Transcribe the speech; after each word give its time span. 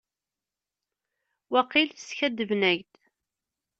Waqil 1.51 1.89
skaddben-ak-d. 2.05 2.91